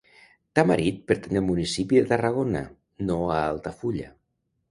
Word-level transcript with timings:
Tamarit 0.59 1.03
pertany 1.11 1.37
al 1.41 1.45
municipi 1.49 2.01
de 2.01 2.09
Tarragona, 2.13 2.63
no 3.11 3.19
a 3.37 3.39
Altafulla. 3.53 4.11